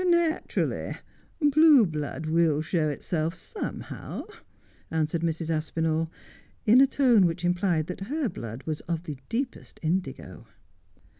'Naturally. 0.03 0.97
Blue 1.39 1.85
blood 1.85 2.25
will 2.25 2.63
show 2.63 2.89
itself 2.89 3.35
somehow,' 3.35 4.23
answered 4.89 5.21
Mrs. 5.21 5.51
Aspinali, 5.51 6.09
in 6.65 6.81
a 6.81 6.87
tone 6.87 7.27
which 7.27 7.45
implied 7.45 7.85
that 7.85 8.07
her 8.09 8.27
blood 8.27 8.63
was 8.63 8.81
of 8.89 9.03
the 9.03 9.19
deepest 9.29 9.79
indigo. 9.83 10.47